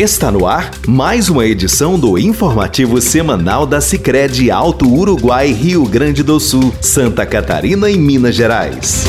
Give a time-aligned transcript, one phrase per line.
[0.00, 6.22] Está no ar mais uma edição do informativo semanal da Sicredi Alto Uruguai, Rio Grande
[6.22, 9.04] do Sul, Santa Catarina e Minas Gerais.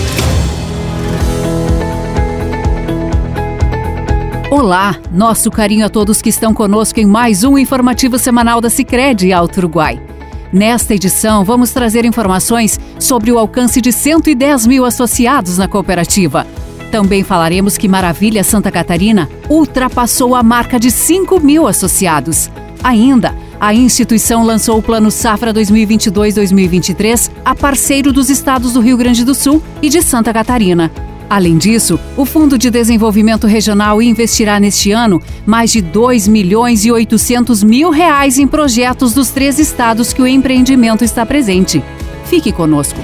[4.49, 9.31] Olá, nosso carinho a todos que estão conosco em mais um informativo semanal da Sicredi
[9.31, 9.97] Alto Uruguai.
[10.51, 16.45] Nesta edição, vamos trazer informações sobre o alcance de 110 mil associados na cooperativa
[16.91, 22.51] também falaremos que Maravilha Santa Catarina ultrapassou a marca de 5 mil associados.
[22.83, 29.23] Ainda, a instituição lançou o Plano Safra 2022-2023 a parceiro dos estados do Rio Grande
[29.23, 30.91] do Sul e de Santa Catarina.
[31.29, 36.91] Além disso, o Fundo de Desenvolvimento Regional investirá neste ano mais de 2 milhões e
[36.91, 41.81] 800 mil reais em projetos dos três estados que o empreendimento está presente.
[42.25, 42.99] Fique conosco.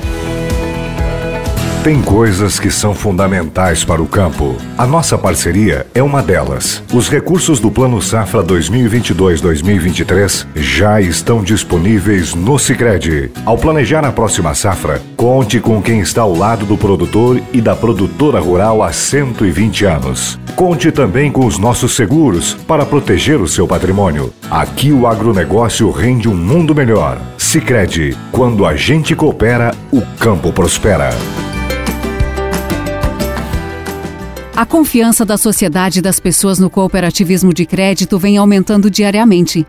[1.84, 4.58] Tem coisas que são fundamentais para o campo.
[4.77, 6.84] A nossa parceria é uma delas.
[6.94, 13.32] Os recursos do Plano Safra 2022-2023 já estão disponíveis no Sicredi.
[13.46, 17.74] Ao planejar a próxima safra, conte com quem está ao lado do produtor e da
[17.76, 20.37] produtora rural há 120 anos.
[20.57, 24.34] Conte também com os nossos seguros para proteger o seu patrimônio.
[24.52, 27.18] Aqui o agronegócio rende um mundo melhor.
[27.37, 31.12] Sicredi, quando a gente coopera, o campo prospera.
[34.58, 39.68] A confiança da sociedade e das pessoas no cooperativismo de crédito vem aumentando diariamente.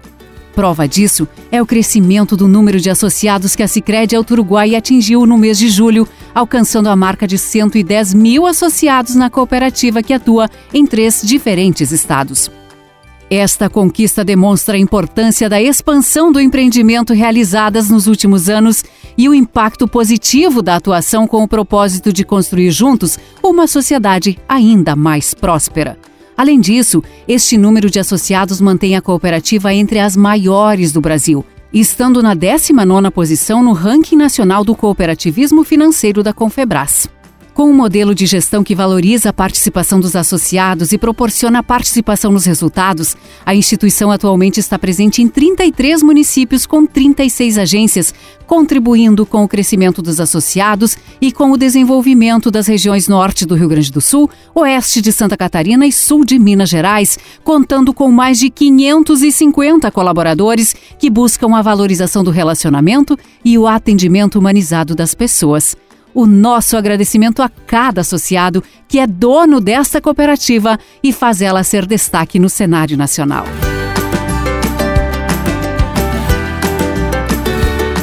[0.54, 5.26] Prova disso é o crescimento do número de associados que a Sicredi Alto Uruguai atingiu
[5.26, 10.48] no mês de julho, alcançando a marca de 110 mil associados na cooperativa que atua
[10.72, 12.50] em três diferentes estados.
[13.30, 18.82] Esta conquista demonstra a importância da expansão do empreendimento realizadas nos últimos anos
[19.18, 24.94] e o impacto positivo da atuação com o propósito de construir juntos uma sociedade ainda
[24.94, 25.98] mais próspera.
[26.36, 32.22] Além disso, este número de associados mantém a cooperativa entre as maiores do Brasil, estando
[32.22, 37.10] na 19ª posição no ranking nacional do cooperativismo financeiro da Confebras.
[37.58, 42.44] Com um modelo de gestão que valoriza a participação dos associados e proporciona participação nos
[42.44, 48.14] resultados, a instituição atualmente está presente em 33 municípios com 36 agências,
[48.46, 53.68] contribuindo com o crescimento dos associados e com o desenvolvimento das regiões norte do Rio
[53.68, 58.38] Grande do Sul, oeste de Santa Catarina e sul de Minas Gerais, contando com mais
[58.38, 65.74] de 550 colaboradores que buscam a valorização do relacionamento e o atendimento humanizado das pessoas
[66.14, 71.86] o nosso agradecimento a cada associado que é dono desta cooperativa e faz ela ser
[71.86, 73.44] destaque no cenário nacional.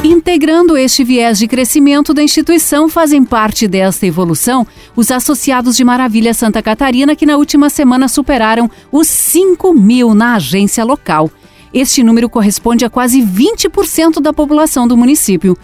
[0.04, 6.34] Integrando este viés de crescimento da instituição, fazem parte desta evolução os associados de Maravilha
[6.34, 11.30] Santa Catarina, que na última semana superaram os 5 mil na agência local.
[11.72, 15.56] Este número corresponde a quase 20% da população do município.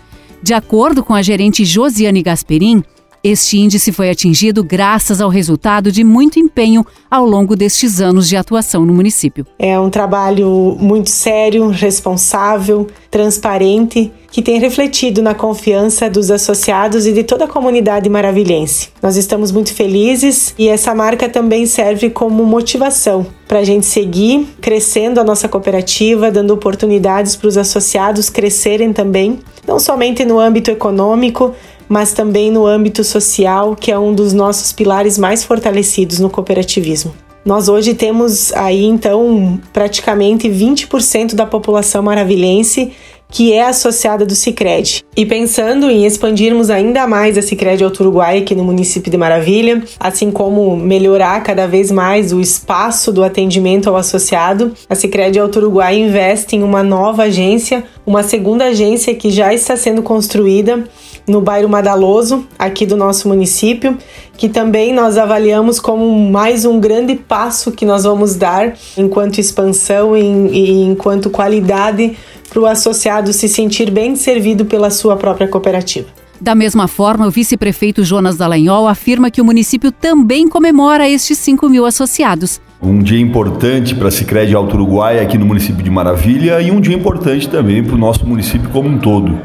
[0.42, 2.82] De acordo com a gerente Josiane Gasperin,
[3.24, 8.36] este índice foi atingido graças ao resultado de muito empenho ao longo destes anos de
[8.36, 9.46] atuação no município.
[9.58, 17.12] É um trabalho muito sério, responsável, transparente, que tem refletido na confiança dos associados e
[17.12, 18.88] de toda a comunidade maravilhense.
[19.02, 24.48] Nós estamos muito felizes e essa marca também serve como motivação para a gente seguir
[24.62, 30.70] crescendo a nossa cooperativa, dando oportunidades para os associados crescerem também, não somente no âmbito
[30.70, 31.54] econômico,
[31.92, 37.12] mas também no âmbito social, que é um dos nossos pilares mais fortalecidos no cooperativismo.
[37.44, 42.92] Nós hoje temos aí então praticamente 20% da população maravilhense
[43.28, 45.02] que é associada do Cicred.
[45.16, 49.82] E pensando em expandirmos ainda mais a Cicred Alto Uruguai aqui no município de Maravilha,
[49.98, 55.58] assim como melhorar cada vez mais o espaço do atendimento ao associado, a Cicred Alto
[55.58, 60.84] Uruguai investe em uma nova agência, uma segunda agência que já está sendo construída
[61.26, 63.96] no bairro Madaloso, aqui do nosso município,
[64.36, 70.16] que também nós avaliamos como mais um grande passo que nós vamos dar enquanto expansão
[70.16, 72.16] e, enquanto qualidade
[72.48, 76.08] para o associado se sentir bem servido pela sua própria cooperativa.
[76.40, 81.68] Da mesma forma, o vice-prefeito Jonas Dallagnol afirma que o município também comemora estes 5
[81.68, 82.60] mil associados.
[82.82, 86.80] Um dia importante para a Cicred Alto Uruguai aqui no município de Maravilha e um
[86.80, 89.40] dia importante também para o nosso município como um todo.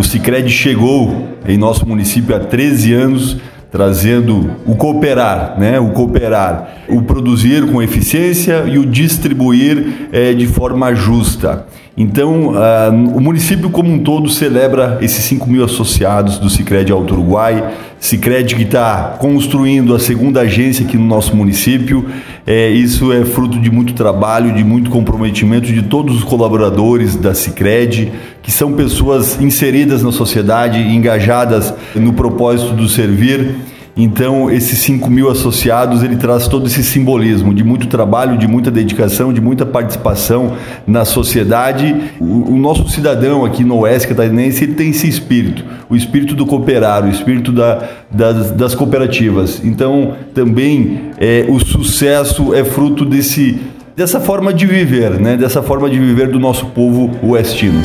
[0.00, 3.36] O Cicred chegou em nosso município há 13 anos
[3.70, 5.78] trazendo o cooperar, né?
[5.78, 11.66] O cooperar, o produzir com eficiência e o distribuir é, de forma justa.
[12.02, 17.12] Então, uh, o município como um todo celebra esses 5 mil associados do Cicred Alto
[17.12, 17.74] Uruguai.
[18.00, 22.08] Cicred que está construindo a segunda agência aqui no nosso município.
[22.46, 27.34] É, isso é fruto de muito trabalho, de muito comprometimento de todos os colaboradores da
[27.34, 28.10] Cicred,
[28.42, 33.56] que são pessoas inseridas na sociedade, engajadas no propósito do servir.
[33.96, 38.70] Então, esses 5 mil associados, ele traz todo esse simbolismo de muito trabalho, de muita
[38.70, 40.54] dedicação, de muita participação
[40.86, 41.94] na sociedade.
[42.20, 46.46] O, o nosso cidadão aqui no Oeste Catarinense, ele tem esse espírito, o espírito do
[46.46, 49.60] cooperar, o espírito da, das, das cooperativas.
[49.64, 53.58] Então, também é, o sucesso é fruto desse,
[53.96, 55.36] dessa forma de viver, né?
[55.36, 57.80] dessa forma de viver do nosso povo oestino.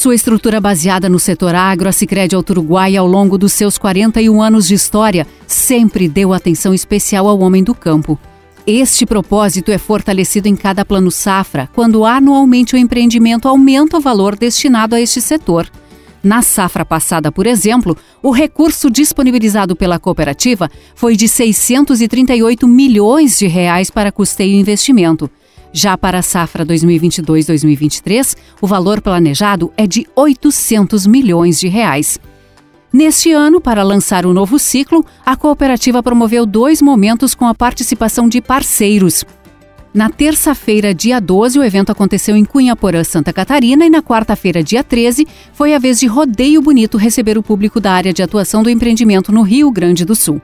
[0.00, 4.40] Sua estrutura baseada no setor agro, a Sicredi Alto Uruguai, ao longo dos seus 41
[4.40, 8.18] anos de história, sempre deu atenção especial ao homem do campo.
[8.66, 14.36] Este propósito é fortalecido em cada plano safra, quando anualmente o empreendimento aumenta o valor
[14.36, 15.70] destinado a este setor.
[16.22, 23.46] Na safra passada, por exemplo, o recurso disponibilizado pela cooperativa foi de 638 milhões de
[23.46, 25.30] reais para custeio e investimento.
[25.72, 32.18] Já para a safra 2022-2023, o valor planejado é de 800 milhões de reais.
[32.92, 38.28] Neste ano, para lançar o novo ciclo, a cooperativa promoveu dois momentos com a participação
[38.28, 39.24] de parceiros.
[39.94, 44.82] Na terça-feira, dia 12, o evento aconteceu em Cunhaporã, Santa Catarina, e na quarta-feira, dia
[44.82, 48.70] 13, foi a vez de Rodeio Bonito receber o público da área de atuação do
[48.70, 50.40] empreendimento no Rio Grande do Sul.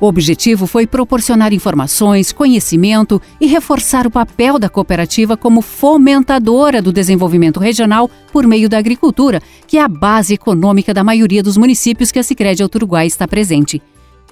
[0.00, 6.90] O objetivo foi proporcionar informações, conhecimento e reforçar o papel da cooperativa como fomentadora do
[6.90, 12.10] desenvolvimento regional por meio da agricultura, que é a base econômica da maioria dos municípios
[12.10, 13.82] que a Sicredi Uruguai está presente.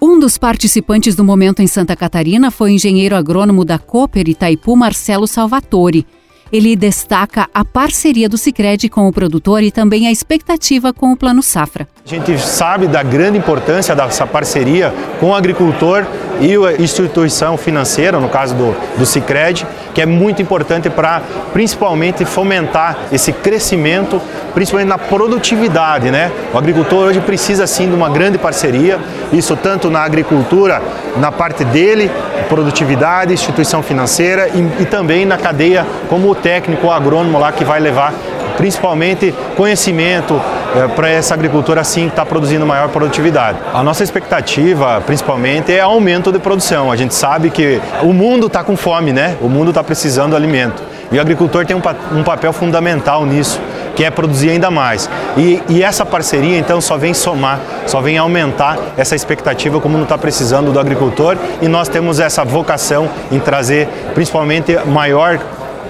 [0.01, 4.75] Um dos participantes do momento em Santa Catarina foi o engenheiro agrônomo da Cooper Itaipu,
[4.75, 6.07] Marcelo Salvatore.
[6.53, 11.17] Ele destaca a parceria do Sicredi com o produtor e também a expectativa com o
[11.17, 11.87] Plano Safra.
[12.05, 16.07] A gente sabe da grande importância dessa parceria com o agricultor
[16.41, 19.67] e a instituição financeira, no caso do, do Cicred,
[19.99, 21.21] que é muito importante para
[21.53, 24.23] principalmente fomentar esse crescimento,
[24.55, 26.09] principalmente na produtividade.
[26.09, 26.31] Né?
[26.55, 29.01] O agricultor hoje precisa sim de uma grande parceria,
[29.33, 30.81] isso tanto na agricultura,
[31.17, 32.09] na parte dele,
[32.49, 37.65] produtividade, instituição financeira e, e também na cadeia como o técnico, o agrônomo lá que
[37.65, 38.15] vai levar
[38.59, 40.39] principalmente conhecimento
[40.77, 43.57] é, para essa agricultura assim estar tá produzindo maior produtividade.
[43.73, 46.93] A nossa expectativa, principalmente, é aumento de produção.
[46.93, 49.37] A gente sabe que o mundo está com fome, né?
[49.41, 50.83] O mundo está precisando de alimento.
[51.11, 51.83] E o agricultor tem um,
[52.13, 53.59] um papel fundamental nisso
[53.99, 55.11] que é produzir ainda mais.
[55.37, 60.05] E, e, essa parceria, então, só vem somar, só vem aumentar essa expectativa, como não
[60.05, 65.41] está precisando do agricultor, e nós temos essa vocação em trazer, principalmente, maior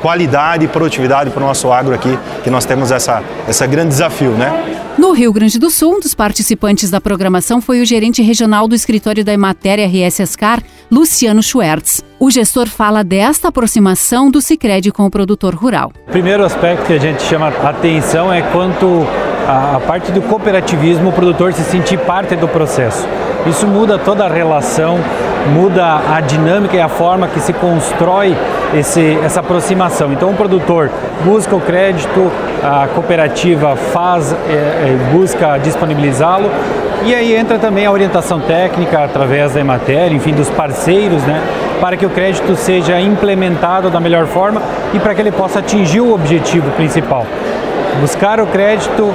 [0.00, 4.30] qualidade e produtividade para o nosso agro aqui, que nós temos essa, esse grande desafio,
[4.32, 4.76] né?
[4.98, 8.74] No Rio Grande do Sul, um dos participantes da programação foi o gerente regional do
[8.74, 10.60] escritório da Emater RS Escar,
[10.90, 12.02] Luciano Schwertz.
[12.18, 15.92] O gestor fala desta aproximação do Sicredi com o produtor rural.
[16.08, 19.06] O primeiro aspecto que a gente chama atenção é quanto
[19.46, 23.06] a, a parte do cooperativismo, o produtor se sentir parte do processo.
[23.46, 24.98] Isso muda toda a relação,
[25.54, 28.36] muda a dinâmica e a forma que se constrói
[28.74, 30.12] esse, essa aproximação.
[30.12, 30.90] Então o produtor
[31.24, 32.30] busca o crédito,
[32.62, 36.50] a cooperativa faz, é, é, busca disponibilizá-lo
[37.04, 41.40] e aí entra também a orientação técnica através da Emater, enfim, dos parceiros, né,
[41.80, 44.60] para que o crédito seja implementado da melhor forma
[44.92, 47.24] e para que ele possa atingir o objetivo principal.
[48.00, 49.14] Buscar o crédito,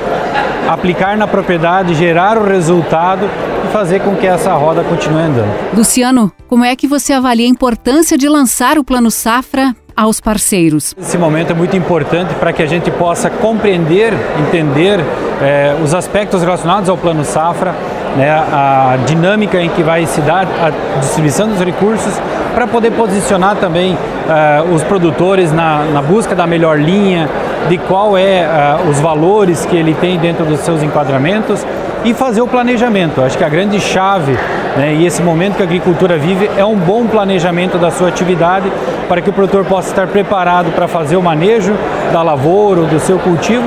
[0.67, 3.29] aplicar na propriedade, gerar o resultado
[3.73, 5.51] fazer com que essa roda continue andando.
[5.75, 10.93] Luciano, como é que você avalia a importância de lançar o Plano Safra aos parceiros?
[10.95, 14.13] Esse momento é muito importante para que a gente possa compreender,
[14.47, 14.99] entender
[15.41, 17.73] eh, os aspectos relacionados ao Plano Safra,
[18.15, 22.13] né, a dinâmica em que vai se dar a distribuição dos recursos,
[22.53, 23.97] para poder posicionar também
[24.29, 27.27] eh, os produtores na, na busca da melhor linha,
[27.67, 31.65] de qual é uh, os valores que ele tem dentro dos seus enquadramentos
[32.03, 33.21] e fazer o planejamento.
[33.21, 34.37] Acho que a grande chave
[34.77, 38.71] né, e esse momento que a agricultura vive é um bom planejamento da sua atividade
[39.07, 41.75] para que o produtor possa estar preparado para fazer o manejo
[42.11, 43.63] da lavoura ou do seu cultivo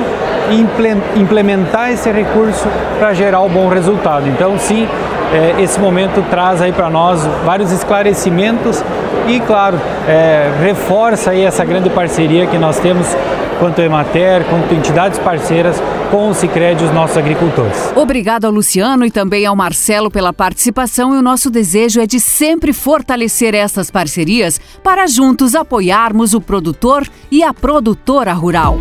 [0.49, 2.67] e implementar esse recurso
[2.99, 4.27] para gerar o bom resultado.
[4.27, 4.87] Então, sim,
[5.33, 8.83] é, esse momento traz aí para nós vários esclarecimentos
[9.27, 9.77] e, claro,
[10.07, 13.15] é, reforça aí essa grande parceria que nós temos
[13.59, 17.91] quanto a Emater, quanto entidades parceiras com o Sicredi os nossos agricultores.
[17.95, 22.19] Obrigado ao Luciano e também ao Marcelo pela participação e o nosso desejo é de
[22.19, 28.77] sempre fortalecer essas parcerias para juntos apoiarmos o produtor e a produtora rural.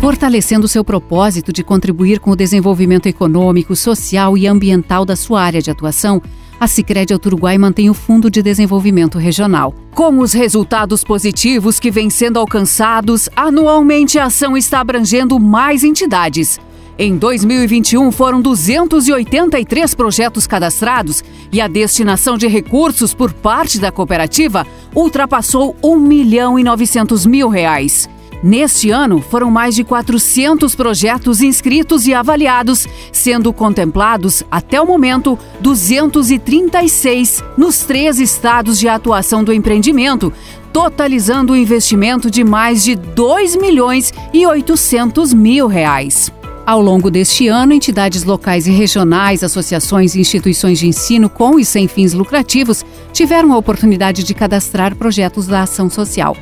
[0.00, 5.62] Fortalecendo seu propósito de contribuir com o desenvolvimento econômico, social e ambiental da sua área
[5.62, 6.20] de atuação,
[6.62, 9.74] a Sicredi Uruguai mantém o Fundo de Desenvolvimento Regional.
[9.96, 16.60] Com os resultados positivos que vêm sendo alcançados, anualmente a ação está abrangendo mais entidades.
[16.96, 24.64] Em 2021 foram 283 projetos cadastrados e a destinação de recursos por parte da cooperativa
[24.94, 28.08] ultrapassou 1 milhão e 900 mil reais.
[28.42, 35.38] Neste ano, foram mais de 400 projetos inscritos e avaliados, sendo contemplados, até o momento,
[35.60, 40.32] 236 nos três estados de atuação do empreendimento,
[40.72, 46.32] totalizando o um investimento de mais de 2 milhões e 800 mil reais.
[46.66, 51.64] Ao longo deste ano, entidades locais e regionais, associações e instituições de ensino com e
[51.64, 56.36] sem fins lucrativos tiveram a oportunidade de cadastrar projetos da ação social.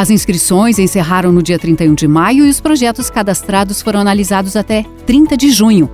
[0.00, 4.82] As inscrições encerraram no dia 31 de maio e os projetos cadastrados foram analisados até
[5.04, 5.90] 30 de junho.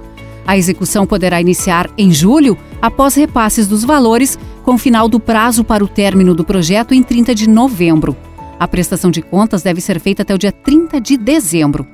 [0.46, 5.82] A execução poderá iniciar em julho, após repasses dos valores, com final do prazo para
[5.82, 8.16] o término do projeto em 30 de novembro.
[8.60, 11.84] A prestação de contas deve ser feita até o dia 30 de dezembro.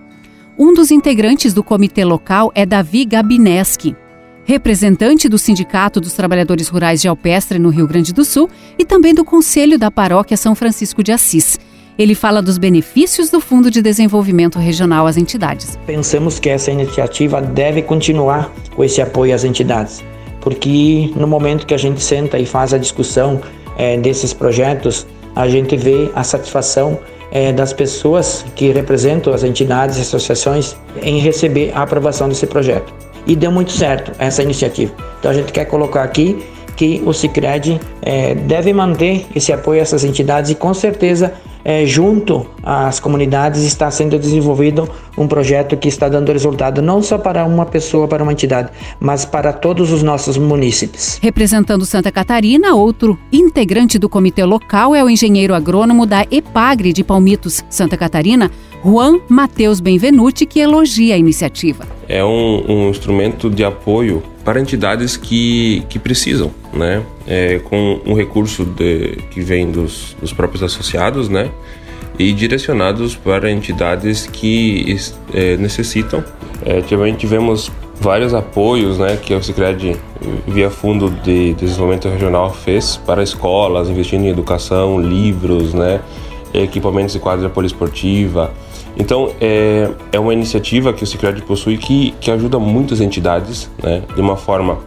[0.59, 3.97] Um dos integrantes do comitê local é Davi Gabineski,
[4.45, 9.15] representante do Sindicato dos Trabalhadores Rurais de Alpestre, no Rio Grande do Sul, e também
[9.15, 11.59] do Conselho da Paróquia São Francisco de Assis.
[11.99, 15.79] Ele fala dos benefícios do Fundo de Desenvolvimento Regional às entidades.
[15.87, 20.03] Pensamos que essa iniciativa deve continuar com esse apoio às entidades,
[20.41, 23.41] porque no momento que a gente senta e faz a discussão
[23.77, 25.07] é, desses projetos,
[25.37, 26.99] a gente vê a satisfação
[27.31, 32.93] é, das pessoas que representam as entidades e associações em receber a aprovação desse projeto.
[33.27, 34.93] E deu muito certo essa iniciativa.
[35.19, 36.43] Então a gente quer colocar aqui
[36.77, 41.33] que o Cicred é, deve manter esse apoio a essas entidades e com certeza
[41.65, 47.19] é, junto às comunidades está sendo desenvolvido um projeto que está dando resultado não só
[47.19, 51.19] para uma pessoa, para uma entidade, mas para todos os nossos munícipes.
[51.23, 57.05] Representando Santa Catarina, outro integrante do comitê local é o engenheiro agrônomo da EPAGRE de
[57.05, 58.51] Palmitos, Santa Catarina,
[58.85, 61.87] Juan Matheus Benvenuti, que elogia a iniciativa.
[62.09, 67.03] É um, um instrumento de apoio para entidades que, que precisam, né?
[67.27, 71.51] É, com um recurso de, que vem dos, dos próprios associados, né?
[72.19, 74.97] E direcionados para entidades que
[75.33, 76.25] é, necessitam.
[76.65, 77.71] É, também tivemos
[78.01, 79.17] vários apoios, né?
[79.17, 79.97] Que o Sicredi
[80.47, 86.01] via Fundo de Desenvolvimento Regional fez para escolas, investindo em educação, livros, né?
[86.53, 88.53] Equipamentos de quadra poliesportiva.
[88.97, 94.03] Então, é, é uma iniciativa que o Cicred possui que, que ajuda muitas entidades, né,
[94.15, 94.79] de uma forma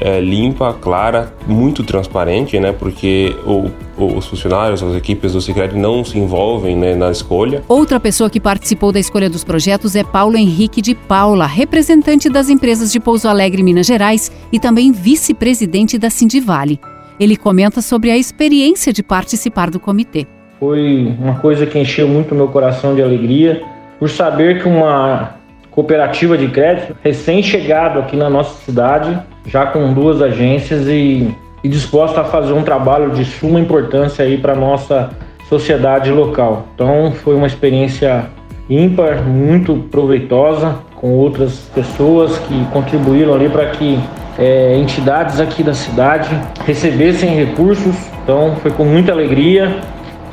[0.00, 3.70] é, limpa, clara, muito transparente, né, porque o,
[4.16, 7.62] os funcionários, as equipes do Cicred não se envolvem né, na escolha.
[7.68, 12.48] Outra pessoa que participou da escolha dos projetos é Paulo Henrique de Paula, representante das
[12.48, 16.80] empresas de Pouso Alegre, Minas Gerais, e também vice-presidente da Sindivale.
[17.18, 20.26] Ele comenta sobre a experiência de participar do comitê.
[20.58, 23.62] Foi uma coisa que encheu muito meu coração de alegria
[23.98, 25.34] por saber que uma
[25.70, 32.20] cooperativa de crédito recém-chegado aqui na nossa cidade, já com duas agências e, e disposta
[32.20, 35.10] a fazer um trabalho de suma importância aí para nossa
[35.48, 36.66] sociedade local.
[36.74, 38.26] Então foi uma experiência
[38.70, 43.98] ímpar, muito proveitosa com outras pessoas que contribuíram ali para que
[44.38, 46.30] é, entidades aqui da cidade
[46.64, 47.94] recebessem recursos.
[48.22, 49.80] Então foi com muita alegria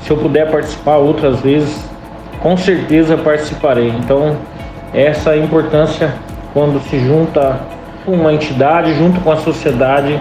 [0.02, 1.84] se eu puder participar outras vezes,
[2.40, 3.90] com certeza participarei.
[3.90, 4.36] Então,
[4.94, 6.14] essa é a importância
[6.54, 7.60] quando se junta
[8.06, 10.20] uma entidade junto com a sociedade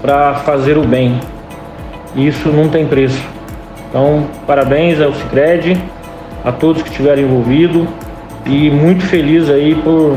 [0.00, 1.20] para fazer o bem.
[2.16, 3.22] Isso não tem preço.
[3.88, 5.80] Então, parabéns ao Cicred,
[6.44, 7.86] a todos que estiveram envolvidos
[8.46, 10.16] e muito feliz aí por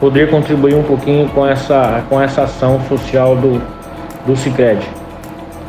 [0.00, 3.60] poder contribuir um pouquinho com essa, com essa ação social do,
[4.26, 4.36] do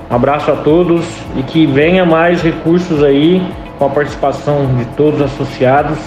[0.09, 3.41] Abraço a todos e que venha mais recursos aí
[3.77, 5.97] com a participação de todos os associados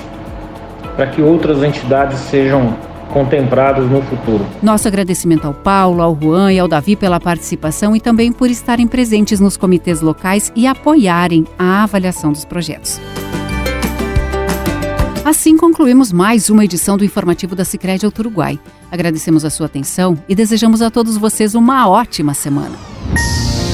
[0.96, 2.76] para que outras entidades sejam
[3.12, 4.44] contempladas no futuro.
[4.62, 8.86] Nosso agradecimento ao Paulo, ao Juan e ao Davi pela participação e também por estarem
[8.86, 13.00] presentes nos comitês locais e apoiarem a avaliação dos projetos.
[15.24, 18.58] Assim concluímos mais uma edição do informativo da Sicredi ao Uruguai.
[18.90, 22.76] Agradecemos a sua atenção e desejamos a todos vocês uma ótima semana.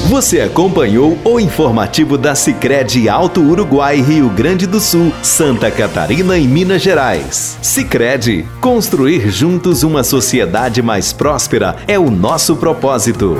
[0.09, 6.47] Você acompanhou o informativo da Sicredi Alto Uruguai, Rio Grande do Sul, Santa Catarina e
[6.47, 7.59] Minas Gerais.
[7.61, 13.37] Sicredi, construir juntos uma sociedade mais próspera é o nosso propósito.